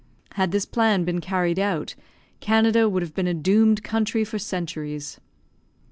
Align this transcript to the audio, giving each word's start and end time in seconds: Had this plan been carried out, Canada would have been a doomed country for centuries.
Had 0.33 0.51
this 0.51 0.65
plan 0.65 1.03
been 1.05 1.21
carried 1.21 1.59
out, 1.59 1.93
Canada 2.39 2.89
would 2.89 3.03
have 3.03 3.13
been 3.13 3.27
a 3.27 3.35
doomed 3.35 3.83
country 3.83 4.23
for 4.25 4.39
centuries. 4.39 5.19